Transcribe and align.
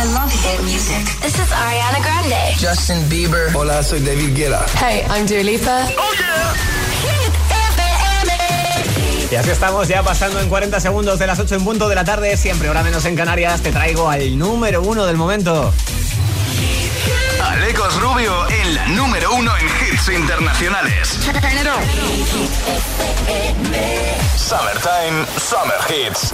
I 0.00 0.04
love 0.14 0.32
hit 0.32 0.62
music. 0.64 1.04
This 1.20 1.38
is 1.38 1.52
Ariana 1.52 2.00
Grande. 2.00 2.56
Justin 2.56 3.06
Bieber. 3.10 3.52
Hola, 3.54 3.82
soy 3.82 4.00
David 4.00 4.34
Guetta. 4.34 4.64
Hey, 4.80 5.04
I'm 5.10 5.26
Dua 5.26 5.42
Lipa. 5.42 5.84
Oh 5.98 6.14
yeah. 6.18 6.54
Hit 7.04 7.40
y 9.30 9.36
así 9.36 9.50
estamos 9.50 9.86
ya 9.86 10.02
pasando 10.02 10.40
en 10.40 10.48
40 10.48 10.80
segundos 10.80 11.20
de 11.20 11.26
las 11.28 11.38
8 11.38 11.54
en 11.54 11.64
punto 11.64 11.88
de 11.88 11.94
la 11.94 12.02
tarde, 12.02 12.36
siempre 12.36 12.68
hora 12.68 12.82
menos 12.82 13.04
en 13.04 13.14
Canarias, 13.14 13.60
te 13.60 13.70
traigo 13.70 14.10
al 14.10 14.36
número 14.36 14.82
uno 14.82 15.06
del 15.06 15.16
momento. 15.16 15.72
Alecos 17.50 18.00
Rubio 18.00 18.48
en 18.48 18.74
la 18.76 18.86
número 18.90 19.34
uno 19.34 19.50
en 19.56 19.66
hits 19.66 20.08
internacionales. 20.08 21.18
Summertime, 24.36 25.26
Summer 25.36 25.80
Hits. 25.88 26.30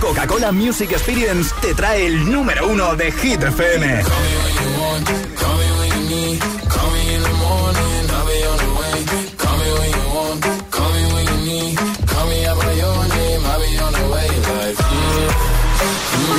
Coca-Cola 0.00 0.50
Music 0.50 0.92
Experience 0.92 1.54
te 1.60 1.74
trae 1.74 2.06
el 2.06 2.32
número 2.32 2.66
uno 2.66 2.96
de 2.96 3.12
Hit 3.12 3.42
FM. 3.42 4.02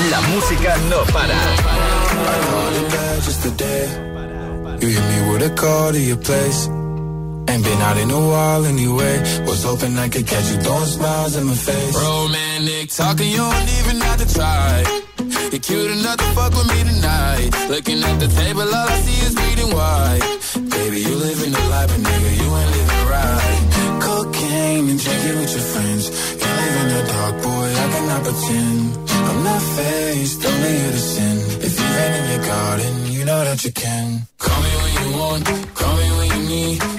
La 0.09 0.21
música 0.21 0.77
no 0.89 1.03
para. 1.13 2.88
You 4.81 4.87
hit 4.87 5.05
me 5.11 5.31
with 5.31 5.51
a 5.51 5.53
call 5.55 5.91
to 5.91 5.99
your 5.99 6.15
place. 6.15 6.67
Ain't 6.67 7.63
been 7.65 7.81
out 7.81 7.97
in 7.97 8.09
a 8.09 8.21
while 8.31 8.65
anyway. 8.65 9.19
Was 9.45 9.63
hoping 9.63 9.97
I 9.97 10.07
could 10.07 10.25
catch 10.25 10.49
you 10.51 10.57
throwing 10.61 10.85
smiles 10.85 11.35
in 11.35 11.45
my 11.45 11.53
face. 11.53 11.95
Romantic 11.95 12.89
talking, 12.89 13.29
you 13.29 13.43
don't 13.43 13.69
even 13.79 13.99
have 13.99 14.19
to 14.23 14.33
try. 14.33 14.83
You're 15.51 15.59
cute 15.59 15.91
enough 15.91 16.17
to 16.17 16.27
fuck 16.37 16.53
with 16.55 16.67
me 16.71 16.79
tonight. 16.91 17.49
Looking 17.67 18.01
at 18.03 18.19
the 18.21 18.27
table, 18.27 18.61
all 18.61 18.87
I 18.87 18.99
see 19.03 19.19
is 19.27 19.35
bleeding 19.35 19.71
white. 19.75 20.23
Baby, 20.71 21.01
you 21.01 21.15
living 21.15 21.51
the 21.51 21.63
life, 21.73 21.89
but 21.91 21.99
nigga, 21.99 22.31
you 22.39 22.47
ain't 22.59 22.71
living 22.71 23.03
right. 23.11 23.61
Cocaine 23.99 24.89
and 24.91 24.99
drinking 24.99 25.37
with 25.39 25.51
your 25.51 25.67
friends. 25.73 26.03
You 26.39 26.49
live 26.61 26.75
in 26.81 26.87
the 26.95 27.03
dark, 27.11 27.35
boy, 27.43 27.67
I 27.83 27.85
cannot 27.93 28.21
pretend. 28.23 29.09
I'm 29.27 29.43
not 29.43 29.61
faced, 29.75 30.45
only 30.45 30.71
you 30.81 30.91
to 30.95 31.03
sin. 31.13 31.37
If 31.67 31.73
you 31.79 31.87
rain 31.97 32.13
in 32.19 32.25
your 32.31 32.45
garden, 32.47 32.98
know 33.29 33.43
that 33.43 33.63
you 33.63 33.71
can. 33.71 34.27
Call 34.39 34.59
me 34.63 34.69
when 34.81 34.93
you 35.01 35.17
want, 35.19 35.45
call 35.75 35.95
me 35.97 36.07
when 36.17 36.29
you 36.41 36.49
need. 36.49 36.98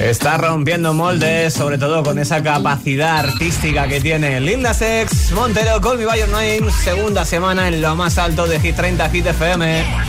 Está 0.00 0.38
rompiendo 0.38 0.94
moldes, 0.94 1.52
sobre 1.52 1.76
todo 1.76 2.02
con 2.02 2.18
esa 2.18 2.42
capacidad 2.42 3.18
artística 3.18 3.86
que 3.86 4.00
tiene 4.00 4.40
Linda 4.40 4.72
Sex, 4.72 5.30
Montero, 5.32 5.78
Call 5.82 5.98
Me 5.98 6.06
By 6.06 6.20
Your 6.20 6.28
Name, 6.30 6.70
segunda 6.82 7.26
semana 7.26 7.68
en 7.68 7.82
lo 7.82 7.94
más 7.94 8.16
alto 8.16 8.46
de 8.46 8.58
Hit 8.58 8.76
30 8.76 9.10
Hit 9.10 9.26
FM. 9.26 10.07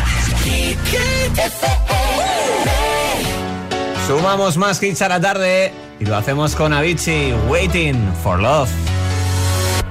Sumamos 4.08 4.58
más 4.58 4.82
hits 4.82 5.02
a 5.04 5.10
la 5.10 5.20
tarde 5.20 5.72
y 6.00 6.06
lo 6.06 6.16
hacemos 6.16 6.56
con 6.56 6.74
Avicii, 6.74 7.34
Waiting 7.48 8.12
for 8.24 8.40
Love. 8.40 8.70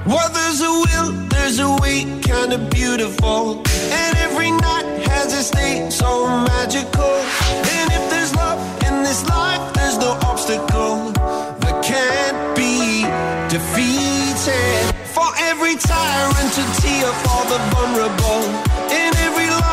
Well, 0.05 0.29
there's 0.33 0.61
a 0.61 0.69
will, 0.69 1.27
there's 1.29 1.59
a 1.59 1.69
way, 1.81 2.03
kind 2.21 2.51
of 2.51 2.69
beautiful. 2.69 3.63
And 3.91 4.17
every 4.17 4.51
night 4.51 5.07
has 5.07 5.33
a 5.33 5.43
state 5.43 5.91
so 5.91 6.27
magical. 6.27 7.15
And 7.77 7.91
if 7.91 8.09
there's 8.09 8.35
love 8.35 8.59
in 8.83 9.03
this 9.03 9.25
life, 9.29 9.61
there's 9.73 9.97
no 9.97 10.17
obstacle 10.27 11.11
that 11.61 11.81
can't 11.83 12.55
be 12.57 13.03
defeated. 13.47 14.95
For 15.15 15.29
every 15.47 15.75
tyrant, 15.77 16.57
a 16.57 16.65
tear 16.81 17.11
for 17.23 17.45
the 17.47 17.59
vulnerable. 17.71 18.79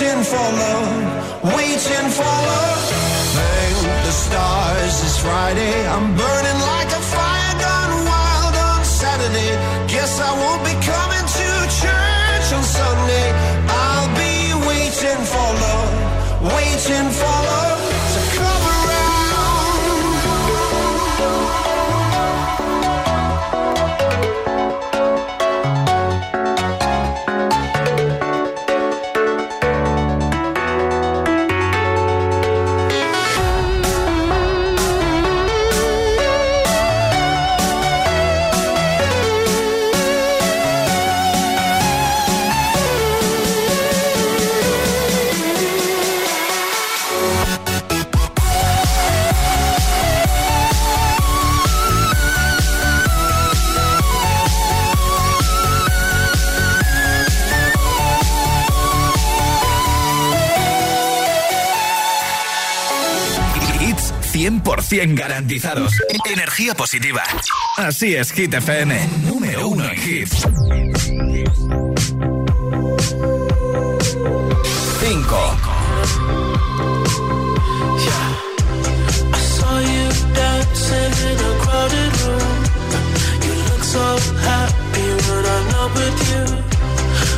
waiting 0.00 0.24
for 0.24 0.36
love, 0.36 1.54
waiting 1.54 2.08
for 2.16 2.24
love. 2.24 2.80
Thank 3.36 4.04
the 4.04 4.10
stars, 4.10 5.04
it's 5.04 5.18
Friday, 5.18 5.86
I'm 5.86 6.16
burning 6.16 6.60
like 6.60 6.81
100% 64.92 65.14
garantizados. 65.14 65.94
Energía 66.30 66.74
positiva. 66.74 67.22
Así 67.78 68.14
es, 68.14 68.30
Hit 68.32 68.52
FM. 68.52 69.08
Número 69.26 69.68
uno 69.68 69.84
en 69.86 69.98
hits. 69.98 70.46
5. 75.00 75.58
So 83.82 84.16
happy 84.40 85.06
when 85.28 85.44
I'm 85.44 85.64
not 85.72 85.90
with 85.92 86.18
you, 86.32 86.44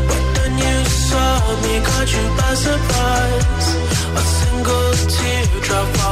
but 0.07 0.23
then 0.37 0.53
you 0.57 0.85
saw 0.85 1.41
me, 1.63 1.75
caught 1.83 2.11
you 2.15 2.25
by 2.39 2.55
surprise. 2.55 3.69
A 4.15 4.21
single 4.21 4.93
teardrop. 5.11 6.04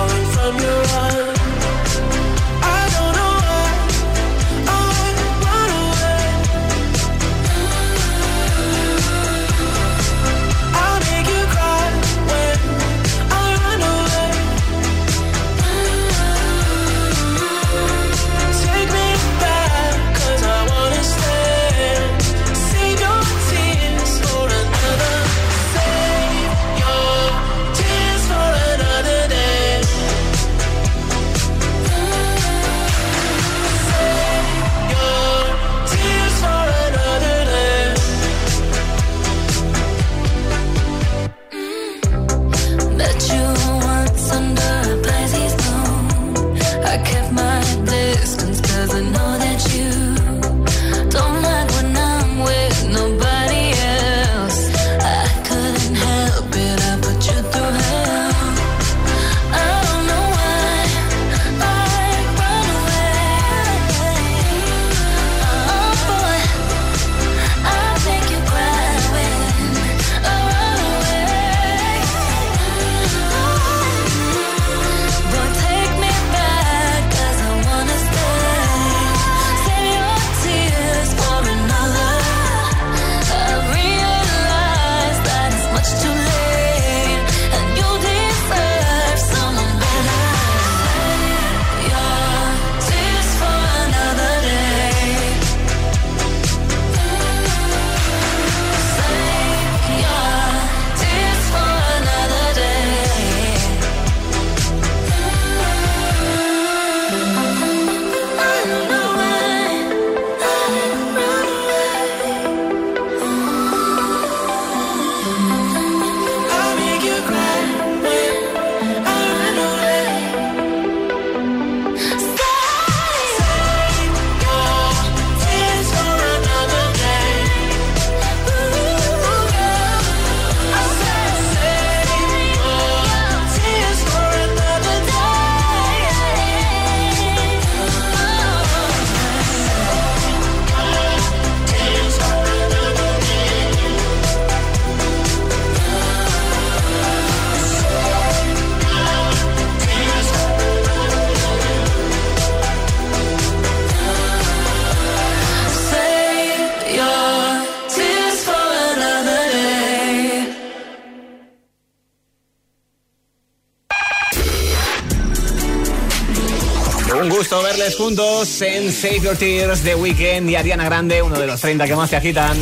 juntos 168.02 168.61
en 168.62 168.90
Save 168.90 169.21
Your 169.21 169.37
Tears 169.37 169.85
de 169.85 169.94
Weekend 169.94 170.50
y 170.50 170.56
Ariana 170.56 170.85
Grande, 170.87 171.23
uno 171.23 171.38
de 171.38 171.47
los 171.47 171.61
30 171.61 171.87
que 171.87 171.94
más 171.94 172.11
te 172.11 172.16
agitan. 172.16 172.59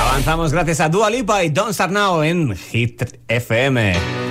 Avanzamos 0.00 0.50
gracias 0.50 0.80
a 0.80 0.88
Dua 0.88 1.10
Lipa 1.10 1.44
y 1.44 1.50
Don't 1.50 1.74
Start 1.74 1.92
Now 1.92 2.22
en 2.22 2.56
Hit 2.56 3.02
FM. 3.28 4.27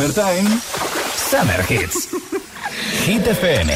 Summertime, 0.00 0.46
Summer 1.12 1.62
Hits. 1.64 2.10
Hit 3.04 3.22
the 3.22 3.32
FM. 3.32 3.68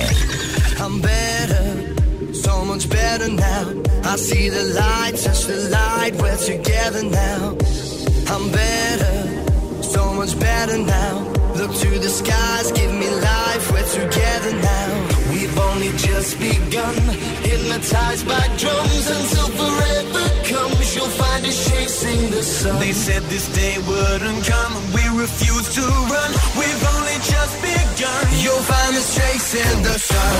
I'm 0.80 0.98
better, 1.02 2.32
so 2.32 2.64
much 2.64 2.88
better 2.88 3.28
now. 3.28 3.82
I 4.04 4.16
see 4.16 4.48
the 4.48 4.62
light, 4.72 5.16
touch 5.18 5.44
the 5.44 5.68
light, 5.68 6.14
we're 6.14 6.34
together 6.38 7.02
now. 7.02 7.58
I'm 8.28 8.50
better, 8.50 9.82
so 9.82 10.14
much 10.14 10.40
better 10.40 10.78
now. 10.78 11.28
Look 11.56 11.74
to 11.74 11.90
the 11.98 12.08
skies, 12.08 12.72
give 12.72 12.94
me 12.94 13.10
life, 13.10 13.70
we're 13.70 13.84
together 13.84 14.52
now. 14.62 15.13
We've 15.54 15.66
only 15.66 15.92
just 15.98 16.40
begun, 16.40 16.96
hypnotized 17.46 18.26
by 18.26 18.42
drums 18.58 19.06
until 19.06 19.46
forever 19.54 20.26
comes. 20.42 20.96
You'll 20.96 21.14
find 21.14 21.46
us 21.46 21.70
chasing 21.70 22.28
the 22.30 22.42
sun. 22.42 22.80
They 22.80 22.90
said 22.90 23.22
this 23.30 23.46
day 23.54 23.78
wouldn't 23.86 24.44
come, 24.44 24.74
we 24.92 25.02
refuse 25.16 25.72
to 25.76 25.82
run. 25.82 26.30
We've 26.58 26.84
only 26.96 27.18
just 27.22 27.54
begun. 27.62 28.26
You'll 28.42 28.66
find 28.66 28.96
us 28.96 29.14
chasing 29.14 29.82
the 29.84 29.96
sun. 29.96 30.34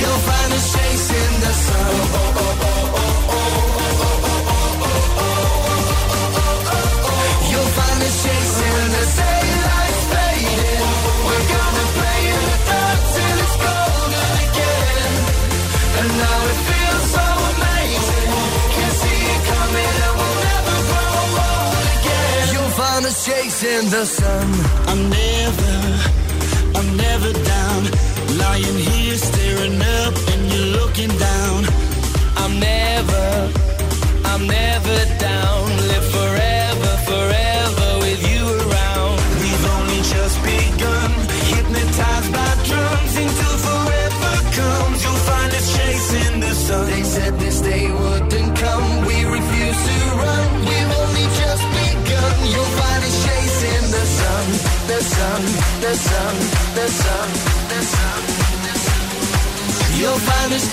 You'll 0.00 0.22
find 0.26 0.52
us 0.54 0.74
chasing 0.74 1.40
the 1.40 1.52
sun. 1.52 2.61
Chasing 23.82 23.98
the 23.98 24.04
sun. 24.04 24.48
I'm 24.88 25.10
never, 25.10 25.74
I'm 26.78 26.96
never 26.96 27.32
down. 27.32 27.84
Lying 28.38 28.78
here 28.78 29.16
staring 29.16 29.80
up 29.80 30.14
and 30.30 30.52
you're 30.52 30.80
looking 30.80 31.10
down. 31.18 31.64
I'm 32.36 32.58
never, 32.58 33.52
I'm 34.24 34.46
never 34.46 35.18
down. 35.18 35.76
Live 35.88 36.04
forever 36.12 36.51
the 54.86 55.00
sun, 55.00 55.42
the 55.80 55.94
sun, 55.94 56.34
the 56.74 56.88
sun, 56.88 57.28
the 57.68 57.82
sun. 57.82 58.20
The 58.64 58.74
sun. 58.84 59.02
You'll 59.98 60.18
find 60.18 60.52
us. 60.52 60.66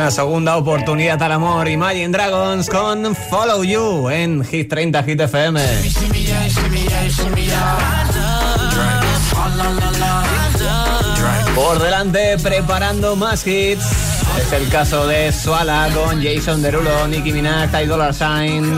Una 0.00 0.10
segunda 0.10 0.56
oportunidad 0.56 1.22
al 1.22 1.32
amor. 1.32 1.68
Imagine 1.68 2.08
Dragons 2.08 2.70
con 2.70 3.14
Follow 3.14 3.62
You 3.62 4.08
en 4.08 4.42
Hit 4.42 4.70
30 4.70 5.02
Hit 5.02 5.20
FM. 5.20 5.60
Por 11.54 11.82
delante, 11.82 12.38
preparando 12.38 13.14
más 13.14 13.46
hits. 13.46 13.84
Es 14.40 14.50
el 14.54 14.70
caso 14.70 15.06
de 15.06 15.32
Suala 15.32 15.90
con 15.94 16.24
Jason 16.24 16.62
Derulo, 16.62 17.06
Nicki 17.06 17.34
Minaj, 17.34 17.70
Ty 17.70 17.84
Dollar 17.84 18.14
Sign. 18.14 18.72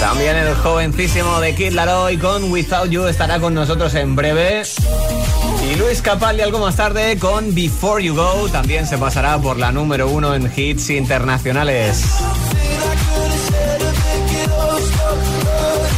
También 0.00 0.36
el 0.36 0.52
jovencísimo 0.56 1.38
de 1.38 1.54
Kid 1.54 1.74
Laroi 1.74 2.16
con 2.18 2.50
Without 2.50 2.90
You 2.90 3.06
estará 3.06 3.38
con 3.38 3.54
nosotros 3.54 3.94
en 3.94 4.16
breve. 4.16 4.64
Luis 5.78 6.02
Capaldi 6.02 6.42
algo 6.42 6.58
más 6.58 6.74
tarde 6.74 7.18
con 7.18 7.54
Before 7.54 8.02
You 8.02 8.14
Go. 8.14 8.48
También 8.50 8.86
se 8.86 8.98
pasará 8.98 9.38
por 9.38 9.58
la 9.58 9.70
número 9.70 10.08
uno 10.08 10.34
en 10.34 10.52
hits 10.54 10.90
internacionales. 10.90 12.04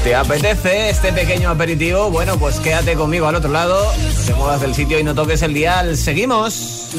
¿Te 0.05 0.15
apetece 0.15 0.91
este 0.91 1.13
pequeño 1.13 1.51
aperitivo? 1.51 2.11
Bueno, 2.11 2.39
pues 2.39 2.61
quédate 2.61 2.95
conmigo 2.95 3.27
al 3.27 3.37
otro 3.37 3.51
lado. 3.51 3.83
No 3.97 4.25
te 4.25 4.35
muevas 4.35 4.61
del 4.61 4.75
sitio 4.75 4.99
y 4.99 5.03
no 5.03 5.15
toques 5.15 5.41
el 5.43 5.55
dial. 5.55 5.97
Seguimos. 5.97 6.91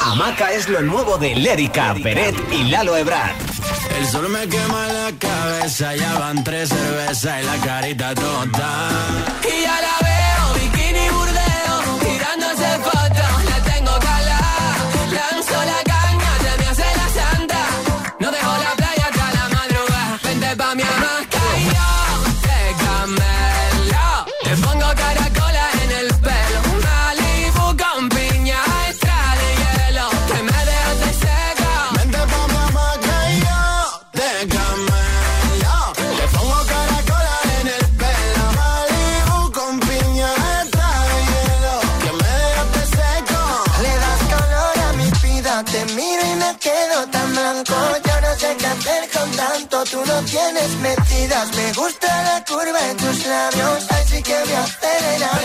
Hamaca 0.00 0.52
es 0.52 0.68
lo 0.68 0.82
nuevo 0.82 1.18
de 1.18 1.34
Lérica, 1.34 1.94
Peret 2.00 2.36
y 2.52 2.64
Lalo 2.64 2.96
Ebrard. 2.96 3.51
El 3.98 4.06
sol 4.06 4.28
me 4.28 4.46
quema 4.48 4.86
la 4.88 5.12
cabeza, 5.18 5.94
ya 5.96 6.18
van 6.18 6.42
tres 6.44 6.68
cervezas 6.68 7.42
y 7.42 7.46
la 7.46 7.56
carita 7.66 8.14
tonta. 8.14 8.88
Y 9.44 9.66
Tú 49.92 49.98
no 50.06 50.22
tienes 50.22 50.74
metidas. 50.80 51.54
Me 51.54 51.70
gusta 51.74 52.08
la 52.22 52.42
curva 52.46 52.90
en 52.90 52.96
tus 52.96 53.26
labios. 53.26 53.90
Así 53.90 54.22
que 54.22 54.32
voy 54.32 54.52
a 54.54 54.62
acelerar. 54.62 55.40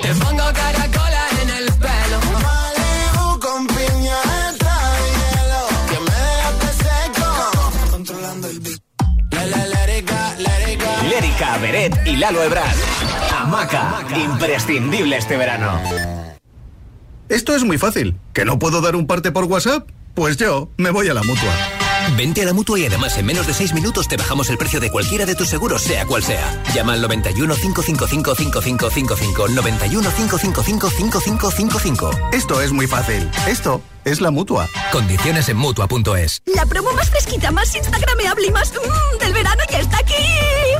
Te 0.00 0.14
pongo 0.14 0.44
caracola 0.60 1.24
en 1.42 1.50
el 1.50 1.64
pelo. 1.72 2.18
Malibu 2.46 3.40
con 3.40 3.66
piña 3.66 4.20
de 4.62 4.74
hielo. 5.18 5.62
Que 5.90 5.98
me 6.06 6.16
dejaste 6.30 6.84
seco. 6.84 7.90
Controlando 7.90 8.46
el 8.46 8.60
beat. 8.60 8.80
La 9.32 9.44
la 9.44 9.66
la 9.66 9.86
rica, 9.86 10.34
la 10.38 10.58
rica. 10.64 11.02
Lérica, 11.02 11.58
Beret 11.58 12.06
y 12.06 12.14
Lalo 12.14 12.44
Ebrard. 12.44 12.76
Hamaca, 13.36 14.06
imprescindible 14.16 15.16
este 15.16 15.36
verano. 15.36 15.80
Esto 17.28 17.56
es 17.56 17.64
muy 17.64 17.76
fácil. 17.76 18.16
¿Que 18.32 18.44
no 18.44 18.60
puedo 18.60 18.80
dar 18.80 18.94
un 18.94 19.08
parte 19.08 19.32
por 19.32 19.42
WhatsApp? 19.44 19.97
Pues 20.18 20.36
yo 20.36 20.68
me 20.78 20.90
voy 20.90 21.08
a 21.08 21.14
la 21.14 21.22
mutua. 21.22 21.54
Vente 22.16 22.42
a 22.42 22.44
la 22.44 22.52
mutua 22.52 22.76
y 22.76 22.86
además 22.86 23.16
en 23.18 23.26
menos 23.26 23.46
de 23.46 23.54
6 23.54 23.72
minutos 23.72 24.08
te 24.08 24.16
bajamos 24.16 24.50
el 24.50 24.58
precio 24.58 24.80
de 24.80 24.90
cualquiera 24.90 25.24
de 25.26 25.36
tus 25.36 25.46
seguros, 25.46 25.80
sea 25.80 26.06
cual 26.06 26.24
sea. 26.24 26.60
Llama 26.74 26.94
al 26.94 27.02
91 27.02 27.54
555 27.54 28.34
5555. 28.34 29.48
91 29.48 30.10
555 30.10 30.90
5555. 30.90 32.10
Esto 32.32 32.60
es 32.60 32.72
muy 32.72 32.88
fácil. 32.88 33.30
Esto 33.46 33.80
es 34.04 34.20
la 34.20 34.32
mutua. 34.32 34.68
Condiciones 34.90 35.48
en 35.50 35.56
mutua.es. 35.56 36.42
La 36.46 36.66
promo 36.66 36.90
más 36.94 37.10
fresquita, 37.10 37.52
más 37.52 37.72
instagrameable 37.76 38.48
y 38.48 38.50
más 38.50 38.72
mmm, 38.72 39.18
del 39.20 39.32
verano 39.32 39.62
ya 39.70 39.78
está 39.78 39.98
aquí. 39.98 40.14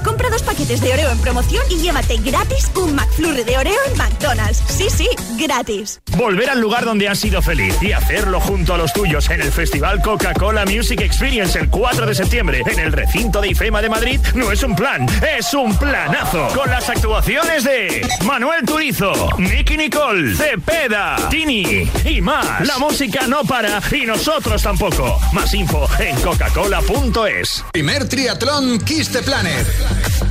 Compra 0.05 0.17
dos 0.38 0.42
paquetes 0.42 0.81
de 0.81 0.92
Oreo 0.92 1.11
en 1.11 1.18
promoción 1.18 1.62
y 1.70 1.77
llévate 1.77 2.16
gratis 2.18 2.70
un 2.77 2.94
McFlurry 2.94 3.44
de 3.44 3.59
Oreo 3.59 3.79
en 3.90 3.96
McDonald's. 3.96 4.62
Sí, 4.68 4.87
sí, 4.90 5.09
gratis. 5.38 6.01
Volver 6.16 6.51
al 6.51 6.61
lugar 6.61 6.85
donde 6.85 7.09
has 7.09 7.18
sido 7.18 7.42
feliz 7.42 7.74
y 7.83 7.92
hacerlo 7.92 8.40
junto 8.40 8.74
a 8.74 8.79
los 8.79 8.92
tuyos 8.92 9.29
en 9.31 9.40
el 9.40 9.51
Festival 9.51 10.01
Coca-Cola 10.03 10.64
Music 10.66 11.01
Experience 11.01 11.59
el 11.59 11.68
4 11.68 12.07
de 12.07 12.14
septiembre 12.14 12.62
en 12.66 12.79
el 12.79 12.92
recinto 12.92 13.40
de 13.40 13.48
IFEMA 13.48 13.83
de 13.83 13.88
Madrid 13.88 14.20
no 14.35 14.53
es 14.53 14.62
un 14.62 14.77
plan, 14.77 15.07
es 15.37 15.53
un 15.55 15.77
planazo. 15.77 16.48
Con 16.55 16.70
las 16.70 16.88
actuaciones 16.88 17.64
de 17.64 18.07
Manuel 18.24 18.64
Turizo, 18.64 19.31
Nicky 19.38 19.77
Nicole, 19.77 20.37
Cepeda, 20.37 21.16
Tini 21.31 21.90
y 22.05 22.20
más. 22.20 22.66
La 22.66 22.79
música 22.79 23.27
no 23.27 23.44
para 23.44 23.81
y 23.90 24.07
nosotros 24.07 24.62
tampoco. 24.62 25.18
Más 25.33 25.53
info 25.55 25.88
en 25.98 26.20
coca-cola.es. 26.20 27.64
Primer 27.72 28.09
triatlón 28.09 28.79
Kiss 28.81 29.11
the 29.11 29.22
Planet. 29.22 29.66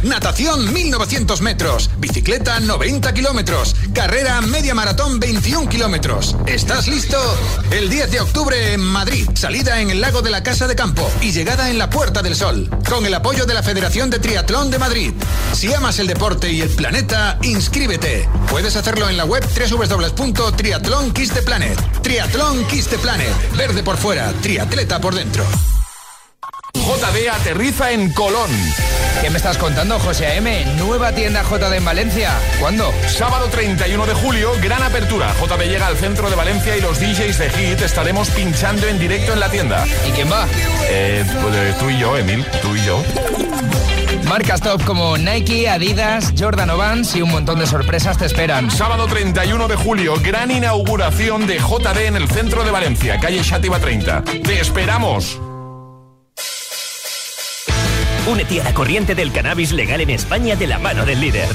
Natación 0.04 0.74
1900 0.74 1.42
metros. 1.42 1.90
Bicicleta 1.98 2.60
90 2.60 3.14
kilómetros. 3.14 3.76
Carrera 3.94 4.42
media 4.42 4.74
maratón 4.74 5.20
21 5.20 5.70
kilómetros. 5.70 6.36
¿Estás 6.46 6.88
listo? 6.88 7.18
El 7.72 7.90
10 7.90 8.12
de 8.12 8.22
octubre 8.22 8.74
en 8.74 8.82
Madrid. 8.82 9.30
Salida 9.34 9.82
en 9.82 9.90
el 9.90 10.02
lago 10.02 10.22
de 10.22 10.30
la 10.30 10.44
Casa 10.44 10.68
de 10.68 10.76
Campo 10.76 11.10
y 11.22 11.32
llegada 11.32 11.70
en 11.70 11.78
la 11.78 11.90
Puerta 11.90 12.22
del 12.22 12.36
Sol. 12.36 12.70
Con 12.88 13.06
el 13.06 13.14
apoyo 13.14 13.46
de 13.46 13.54
la 13.54 13.64
Federación 13.64 14.10
de 14.10 14.20
Triatlón 14.20 14.72
de 14.72 14.80
Madrid. 14.80 15.14
Si 15.54 15.74
amas 15.74 16.00
el 16.00 16.08
deporte 16.08 16.52
y 16.52 16.62
el 16.62 16.70
planeta, 16.70 17.38
inscríbete. 17.42 18.30
Puedes 18.50 18.76
hacerlo 18.76 19.10
en 19.10 19.18
la 19.18 19.26
web 19.26 19.44
www.triatlón 19.44 21.12
Kiss 21.12 21.34
the 21.34 21.42
Planet. 21.42 22.02
Triatlón. 22.02 22.66
Verde 23.58 23.84
por 23.84 23.98
fuera, 23.98 24.32
triatleta 24.42 25.00
por 25.00 25.16
dentro. 25.16 25.44
JD 26.78 27.30
aterriza 27.30 27.92
en 27.92 28.12
Colón. 28.14 28.52
¿Qué 29.22 29.30
me 29.30 29.38
estás 29.38 29.58
contando, 29.58 30.00
José 30.00 30.28
A.M.? 30.28 30.66
Nueva 30.78 31.12
tienda 31.12 31.44
JD 31.44 31.74
en 31.74 31.86
Valencia. 31.86 32.32
¿Cuándo? 32.60 32.94
Sábado 33.08 33.48
31 33.50 34.06
de 34.06 34.14
julio, 34.14 34.52
gran 34.62 34.84
apertura. 34.84 35.34
JD 35.34 35.70
llega 35.70 35.88
al 35.88 35.98
centro 35.98 36.30
de 36.30 36.36
Valencia 36.36 36.78
y 36.78 36.82
los 36.82 37.00
DJs 37.00 37.38
de 37.40 37.50
Hit 37.50 37.82
estaremos 37.82 38.30
pinchando 38.30 38.88
en 38.88 39.00
directo 39.00 39.34
en 39.34 39.40
la 39.40 39.50
tienda. 39.50 39.86
¿Y 40.08 40.12
quién 40.12 40.32
va? 40.32 40.48
Eh, 40.90 41.26
pues, 41.42 41.78
tú 41.80 41.90
y 41.90 41.98
yo, 41.98 42.18
Emil, 42.18 42.46
tú 42.62 42.76
y 42.76 42.86
yo. 42.86 43.04
Marcas 44.28 44.62
top 44.62 44.84
como 44.84 45.18
Nike, 45.18 45.70
Adidas, 45.70 46.34
Jordan 46.38 46.78
Vans 46.78 47.16
y 47.16 47.22
un 47.22 47.32
montón 47.32 47.60
de 47.60 47.66
sorpresas 47.66 48.18
te 48.18 48.26
esperan. 48.26 48.70
Sábado 48.70 49.08
31 49.08 49.68
de 49.68 49.76
julio, 49.76 50.16
gran 50.22 50.52
inauguración 50.52 51.48
de 51.48 51.60
JD 51.60 52.06
en 52.06 52.18
el 52.18 52.30
centro 52.30 52.64
de 52.64 52.72
Valencia, 52.72 53.20
calle 53.20 53.44
Xativa 53.44 53.80
30. 53.80 54.24
¡Te 54.44 54.60
esperamos! 54.60 55.40
Únete 58.30 58.60
a 58.60 58.66
la 58.66 58.74
corriente 58.74 59.16
del 59.16 59.32
cannabis 59.32 59.72
legal 59.72 60.02
en 60.02 60.10
España 60.10 60.58
de 60.58 60.68
la 60.68 60.80
mano 60.80 61.06
del 61.06 61.22
líder. 61.22 61.48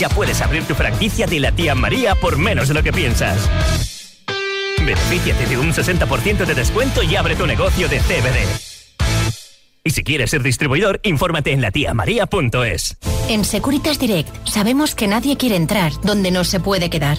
Ya 0.00 0.08
puedes 0.08 0.40
abrir 0.42 0.64
tu 0.64 0.74
franquicia 0.74 1.26
de 1.26 1.38
la 1.38 1.52
tía 1.52 1.76
María 1.76 2.16
por 2.16 2.36
menos 2.36 2.66
de 2.66 2.74
lo 2.74 2.82
que 2.82 2.92
piensas. 2.92 3.48
Benefíciate 4.78 5.46
de 5.46 5.56
un 5.56 5.72
60% 5.72 6.46
de 6.46 6.54
descuento 6.54 7.02
y 7.02 7.14
abre 7.14 7.36
tu 7.36 7.46
negocio 7.46 7.88
de 7.88 8.00
CBD. 8.00 8.74
Y 9.84 9.90
si 9.90 10.02
quieres 10.02 10.30
ser 10.30 10.42
distribuidor, 10.42 10.98
infórmate 11.04 11.52
en 11.52 11.60
latiamaria.es. 11.60 12.96
En 13.28 13.44
Securitas 13.44 13.98
Direct 13.98 14.34
sabemos 14.48 14.94
que 14.94 15.06
nadie 15.06 15.36
quiere 15.36 15.56
entrar 15.56 15.92
donde 16.02 16.32
no 16.32 16.42
se 16.42 16.58
puede 16.58 16.90
quedar. 16.90 17.18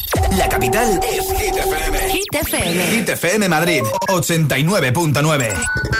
La 0.37 0.47
capital 0.47 0.99
es 1.03 1.29
Hit 1.29 1.57
FM. 1.57 1.99
Hit 2.09 2.33
FM. 2.33 2.85
Hit 2.87 3.09
FM 3.09 3.49
Madrid, 3.49 3.81
89.9. 4.07 5.53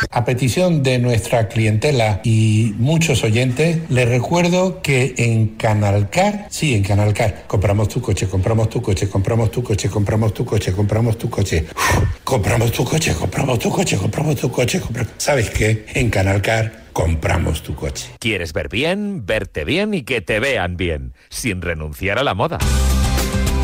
A 0.10 0.26
petición 0.26 0.84
de 0.84 1.00
nuestra 1.00 1.50
clientela 1.50 2.22
y 2.24 2.74
muchos 2.78 3.24
oyentes, 3.24 3.80
les 3.90 4.08
recuerdo 4.08 4.82
que 4.82 5.14
en 5.18 5.48
Canalcar, 5.58 6.48
sí, 6.50 6.74
en 6.74 6.84
Canalcar, 6.84 7.44
compramos 7.48 7.90
tu 7.90 8.02
coche, 8.02 8.28
compramos 8.28 8.70
tu 8.70 8.82
coche, 8.82 9.10
compramos 9.10 9.52
tu 9.52 9.64
coche, 9.64 9.90
compramos 9.90 10.34
tu 10.34 10.46
coche, 10.46 10.74
compramos 10.74 11.18
tu 11.18 11.30
coche, 11.30 11.66
compramos 12.24 12.72
tu 12.72 12.84
coche, 12.86 13.14
compramos 13.14 13.60
tu 13.60 13.70
coche, 13.70 13.98
compramos 13.98 14.36
tu 14.38 14.50
coche, 14.52 14.80
compramos... 14.80 15.14
¿Sabes 15.18 15.50
qué? 15.50 15.86
En 15.94 16.10
Canalcar 16.10 16.84
compramos 16.94 17.64
tu 17.64 17.76
coche. 17.76 18.08
¿Quieres 18.20 18.54
ver 18.54 18.70
bien, 18.70 19.26
verte 19.26 19.66
bien 19.66 19.94
y 19.94 20.04
que 20.04 20.22
te 20.22 20.40
vean 20.40 20.78
bien, 20.78 21.14
sin 21.30 21.62
renunciar 21.62 22.18
a 22.18 22.24
la 22.24 22.34
moda? 22.34 22.60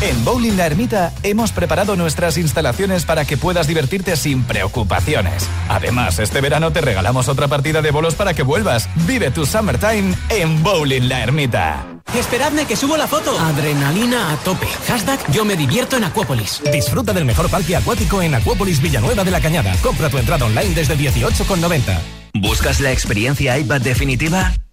En 0.00 0.24
Bowling 0.24 0.56
La 0.56 0.66
Ermita 0.66 1.12
hemos 1.24 1.50
preparado 1.50 1.96
nuestras 1.96 2.38
instalaciones 2.38 3.04
para 3.04 3.24
que 3.24 3.36
puedas 3.36 3.66
divertirte 3.66 4.14
sin 4.16 4.44
preocupaciones. 4.44 5.48
Además, 5.68 6.20
este 6.20 6.40
verano 6.40 6.70
te 6.70 6.80
regalamos 6.80 7.28
otra 7.28 7.48
partida 7.48 7.82
de 7.82 7.90
bolos 7.90 8.14
para 8.14 8.32
que 8.32 8.44
vuelvas. 8.44 8.88
Vive 9.08 9.32
tu 9.32 9.44
summertime 9.44 10.14
en 10.28 10.62
Bowling 10.62 11.08
La 11.08 11.24
Ermita. 11.24 11.84
Esperadme 12.16 12.64
que 12.64 12.76
subo 12.76 12.96
la 12.96 13.08
foto. 13.08 13.36
Adrenalina 13.40 14.32
a 14.32 14.36
tope. 14.36 14.68
Hashtag 14.86 15.18
yo 15.32 15.44
me 15.44 15.56
divierto 15.56 15.96
en 15.96 16.04
Acuópolis. 16.04 16.62
Disfruta 16.72 17.12
del 17.12 17.24
mejor 17.24 17.50
parque 17.50 17.74
acuático 17.74 18.22
en 18.22 18.36
Acuópolis 18.36 18.80
Villanueva 18.80 19.24
de 19.24 19.32
la 19.32 19.40
Cañada. 19.40 19.74
Compra 19.82 20.08
tu 20.08 20.18
entrada 20.18 20.46
online 20.46 20.76
desde 20.76 20.96
18,90. 20.96 21.98
¿Buscas 22.34 22.78
la 22.78 22.92
experiencia 22.92 23.58
iPad 23.58 23.80
definitiva? 23.80 24.52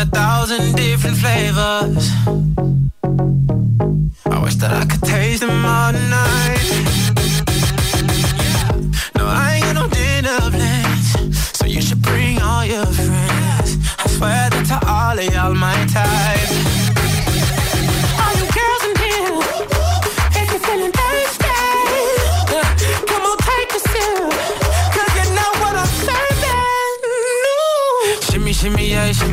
a 0.00 0.06
thousand 0.06 0.74
different 0.76 1.16
flavors. 1.18 2.10
I 4.24 4.42
wish 4.42 4.54
that 4.56 4.72
I 4.72 4.86
could 4.86 5.02
taste 5.02 5.40
them 5.40 5.64
all 5.64 5.92
night. 5.92 6.59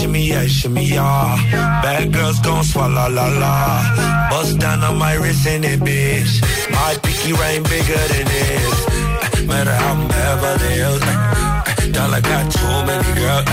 Shimmy, 0.00 0.28
yeah, 0.28 0.46
shimmy, 0.46 0.84
yeah. 0.84 1.36
Bad 1.82 2.10
girls 2.10 2.38
gon' 2.40 2.64
swallow 2.64 3.08
la 3.10 3.26
la. 3.42 4.30
Bust 4.30 4.58
down 4.58 4.82
on 4.82 4.96
my 4.96 5.12
wrist 5.14 5.46
in 5.46 5.62
it, 5.62 5.80
bitch. 5.80 6.40
My 6.72 6.96
pinky 7.02 7.32
ring 7.34 7.62
bigger 7.64 8.02
than 8.08 8.24
this. 8.24 8.86
Uh, 8.88 9.44
Matter 9.46 9.74
how 9.74 9.92
I'm 9.92 10.08
Beverly 10.08 10.72
Hills. 10.80 11.02
uh, 11.02 11.64
uh, 11.68 11.92
Dollar 11.92 12.20
got 12.22 12.50
too 12.50 12.76
many 12.88 13.12
girls. 13.20 13.44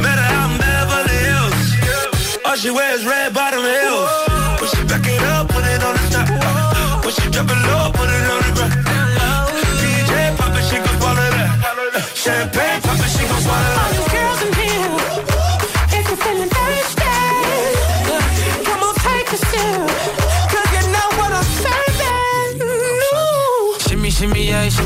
Matter 0.00 0.26
how 0.32 0.48
I'm 0.48 0.56
Beverly 0.64 1.18
Hills. 1.28 2.40
All 2.46 2.56
she 2.56 2.70
wears 2.70 3.04
red 3.04 3.34
bottom 3.34 3.60
heels. 3.60 4.10
When 4.60 4.68
she 4.72 4.82
back 4.88 5.06
it 5.06 5.22
up, 5.34 5.48
put 5.48 5.64
it 5.64 5.82
on 5.84 5.94
the 5.94 6.06
top. 6.08 7.04
When 7.04 7.12
she 7.12 7.28
drop 7.28 7.50
it 7.52 7.60
low, 7.68 7.92
put 7.92 8.08
it 8.08 8.26
on 8.32 8.40
the 8.48 8.52
ground. 8.56 8.80
DJ 9.76 10.36
pop 10.38 10.56
it, 10.56 10.64
she 10.68 10.76
gon' 10.80 10.96
swallow 11.00 11.30
that. 11.36 12.16
Champagne 12.16 12.80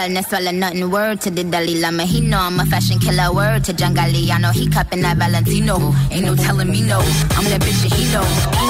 Girl, 0.00 0.14
no 0.14 0.22
swallow 0.22 0.50
nothing. 0.50 0.90
Word 0.90 1.20
to 1.22 1.30
the 1.30 1.44
Dalai 1.44 1.80
Lama. 1.80 2.04
He 2.04 2.20
know 2.20 2.38
I'm 2.38 2.60
a 2.60 2.66
fashion 2.66 2.98
killer. 2.98 3.32
Word 3.32 3.64
to 3.64 3.72
John 3.72 3.94
Galliano. 3.94 4.52
He 4.52 4.68
cupping 4.68 5.02
that 5.02 5.16
Valentino. 5.16 5.94
Ain't 6.10 6.26
no 6.26 6.34
telling 6.34 6.70
me 6.70 6.82
no. 6.82 6.98
I'm 6.98 7.44
that 7.44 7.60
bitch 7.60 7.82
that 7.82 7.92
he 7.92 8.12
know. 8.12 8.69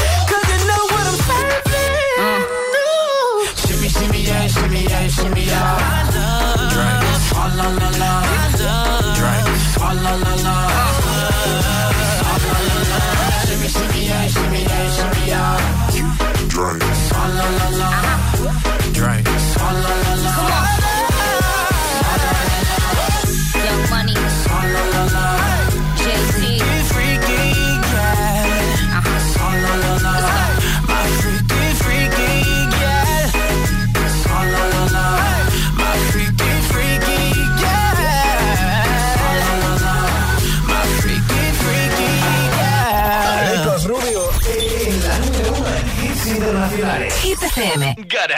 shimmy, 5.11 5.41
shimmy, 5.41 5.45
yeah. 5.45 6.69
Drink, 6.71 7.21
swalla 7.27 7.67
la 7.79 7.89
la. 7.99 8.30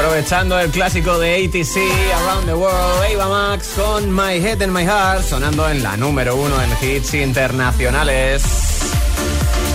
Aprovechando 0.00 0.58
el 0.58 0.70
clásico 0.70 1.18
de 1.18 1.44
ATC 1.44 1.76
Around 2.22 2.46
the 2.46 2.54
World, 2.54 3.20
Ava 3.20 3.28
Max 3.28 3.72
con 3.76 4.10
My 4.10 4.36
Head 4.36 4.62
and 4.62 4.72
My 4.72 4.82
Heart 4.82 5.24
sonando 5.24 5.68
en 5.68 5.82
la 5.82 5.94
número 5.98 6.36
uno 6.36 6.54
en 6.62 6.70
hits 6.80 7.12
internacionales. 7.12 8.42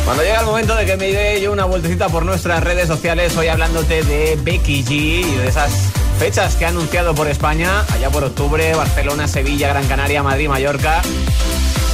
Cuando 0.04 0.24
llega 0.24 0.40
el 0.40 0.48
momento 0.48 0.74
de 0.74 0.88
que 0.88 0.98
me 0.98 1.12
dé 1.12 1.40
yo 1.40 1.52
una 1.52 1.66
vueltecita 1.66 2.10
por 2.10 2.26
nuestras 2.26 2.64
redes 2.64 2.88
sociales, 2.88 3.38
hoy 3.38 3.50
hablándote 3.50 4.02
de 4.02 4.36
Becky 4.42 4.84
G 4.84 4.92
y 4.92 5.36
de 5.36 5.48
esas 5.48 5.72
fechas 6.18 6.56
que 6.56 6.66
ha 6.66 6.70
anunciado 6.70 7.14
por 7.14 7.28
España, 7.28 7.86
allá 7.94 8.10
por 8.10 8.24
octubre, 8.24 8.74
Barcelona, 8.74 9.28
Sevilla, 9.28 9.68
Gran 9.68 9.86
Canaria, 9.88 10.24
Madrid, 10.24 10.50
Mallorca, 10.50 11.04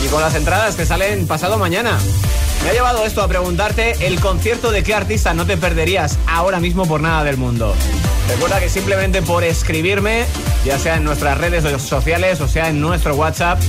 y 0.06 0.08
con 0.08 0.22
las 0.22 0.36
entradas 0.36 0.78
que 0.78 0.86
salen 0.86 1.28
pasado 1.28 1.58
mañana. 1.58 2.00
Me 2.64 2.70
ha 2.70 2.74
llevado 2.74 3.06
esto 3.06 3.24
a 3.24 3.28
preguntarte 3.28 4.08
el 4.08 4.22
concierto 4.22 4.72
de 4.72 4.84
qué 4.84 4.94
artista 4.94 5.34
no 5.34 5.46
te 5.46 5.58
perderías 5.58 6.18
ahora 6.28 6.62
mismo 6.62 6.86
por 6.86 7.02
nada 7.02 7.26
del 7.26 7.36
mundo. 7.36 7.76
Recuerda 8.32 8.62
que 8.62 8.70
simplemente 8.70 9.22
por 9.22 9.44
escribirme, 9.44 10.26
ya 10.64 10.80
sea 10.80 10.96
en 10.96 11.04
nuestras 11.04 11.38
redes 11.38 11.66
sociales 11.82 12.40
o 12.40 12.48
sea 12.48 12.70
en 12.70 12.80
nuestro 12.80 13.14
WhatsApp, 13.16 13.60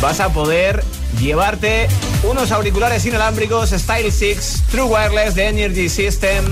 vas 0.00 0.18
a 0.18 0.32
poder 0.32 0.82
llevarte 1.20 1.86
unos 2.24 2.50
auriculares 2.50 3.06
inalámbricos 3.06 3.70
Style 3.70 4.10
6 4.10 4.64
True 4.72 4.86
Wireless 4.86 5.36
de 5.36 5.46
Energy 5.46 5.88
System, 5.88 6.44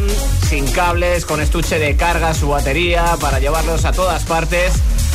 sin 0.48 0.70
cables, 0.70 1.26
con 1.26 1.40
estuche 1.40 1.80
de 1.80 1.96
carga, 1.96 2.34
su 2.34 2.48
batería, 2.48 3.16
para 3.20 3.40
llevarlos 3.40 3.84
a 3.84 3.90
todas 3.90 4.22
partes 4.22 4.74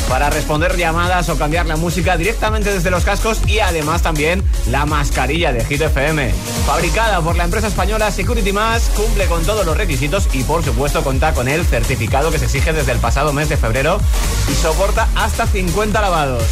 para 0.09 0.29
responder 0.29 0.77
llamadas 0.77 1.29
o 1.29 1.37
cambiar 1.37 1.65
la 1.65 1.75
música 1.75 2.17
directamente 2.17 2.71
desde 2.71 2.91
los 2.91 3.03
cascos 3.03 3.41
y 3.47 3.59
además 3.59 4.01
también 4.01 4.43
la 4.69 4.85
mascarilla 4.85 5.53
de 5.53 5.63
Hit 5.65 5.81
FM. 5.81 6.33
Fabricada 6.65 7.21
por 7.21 7.35
la 7.35 7.45
empresa 7.45 7.67
española 7.67 8.11
Security 8.11 8.51
Mask, 8.51 8.93
cumple 8.93 9.25
con 9.27 9.43
todos 9.43 9.65
los 9.65 9.77
requisitos 9.77 10.27
y 10.33 10.43
por 10.43 10.63
supuesto 10.63 11.03
cuenta 11.03 11.33
con 11.33 11.47
el 11.47 11.65
certificado 11.65 12.31
que 12.31 12.39
se 12.39 12.45
exige 12.45 12.73
desde 12.73 12.91
el 12.91 12.99
pasado 12.99 13.33
mes 13.33 13.49
de 13.49 13.57
febrero 13.57 13.99
y 14.51 14.55
soporta 14.55 15.07
hasta 15.15 15.47
50 15.47 16.01
lavados. 16.01 16.43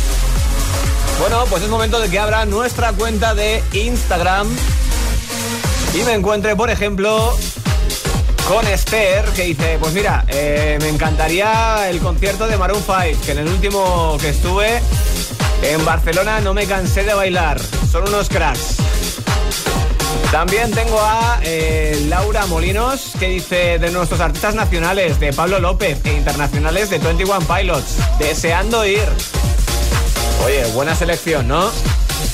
Bueno, 1.20 1.46
pues 1.50 1.64
es 1.64 1.70
momento 1.70 2.00
de 2.00 2.10
que 2.10 2.18
abra 2.18 2.46
nuestra 2.46 2.94
cuenta 2.94 3.36
de 3.36 3.62
Instagram 3.74 4.48
y 5.94 6.04
me 6.04 6.14
encuentre, 6.14 6.56
por 6.56 6.70
ejemplo, 6.70 7.36
con 8.50 8.68
Esther, 8.68 9.26
que 9.36 9.44
dice, 9.44 9.78
pues 9.80 9.94
mira, 9.94 10.26
eh, 10.28 10.80
me 10.82 10.90
encantaría 10.90 11.88
el 11.88 12.00
concierto 12.00 12.48
de 12.48 12.58
Maroon 12.58 12.82
5, 12.84 13.22
que 13.24 13.34
en 13.34 13.38
el 13.38 13.48
último 13.48 14.18
que 14.20 14.30
estuve 14.30 14.82
en 15.62 15.86
Barcelona 15.86 16.40
no 16.40 16.56
me 16.56 16.66
cansé 16.66 17.04
de 17.04 17.14
bailar. 17.14 17.62
Son 17.92 18.10
unos 18.10 18.28
cracks. 18.28 18.78
También 20.32 20.72
tengo 20.72 21.00
a 21.00 21.40
eh, 21.44 22.06
Laura 22.08 22.48
Molinos, 22.48 23.12
que 23.20 23.28
dice 23.28 23.78
de 23.78 23.92
nuestros 23.92 24.20
artistas 24.20 24.56
nacionales, 24.56 25.20
de 25.20 25.32
Pablo 25.32 25.60
López, 25.60 26.00
e 26.06 26.14
internacionales 26.14 26.90
de 26.90 26.98
21 26.98 27.42
Pilots, 27.42 27.98
deseando 28.18 28.84
ir. 28.84 29.08
Oye, 30.44 30.66
buena 30.74 30.96
selección, 30.96 31.48
¿no? 31.48 31.70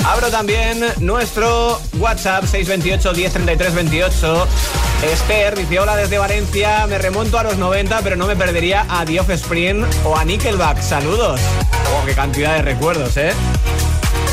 Abro 0.05 0.29
también 0.29 0.81
nuestro 0.99 1.81
WhatsApp 1.99 2.45
628 2.45 3.11
1033 3.11 3.75
28. 3.75 4.47
Esther 5.03 5.55
dice 5.55 5.79
hola 5.79 5.95
desde 5.95 6.17
Valencia, 6.17 6.87
me 6.87 6.97
remonto 6.97 7.37
a 7.37 7.43
los 7.43 7.57
90, 7.57 8.01
pero 8.01 8.15
no 8.15 8.25
me 8.25 8.35
perdería 8.35 8.85
a 8.89 9.05
The 9.05 9.19
Offspring 9.19 9.85
o 10.03 10.15
a 10.15 10.25
Nickelback. 10.25 10.81
Saludos. 10.81 11.39
Oh, 11.71 12.05
qué 12.05 12.13
cantidad 12.13 12.55
de 12.55 12.61
recuerdos, 12.63 13.15
¿eh? 13.17 13.33